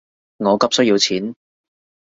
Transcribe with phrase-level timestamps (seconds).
[0.37, 1.35] 我急需要錢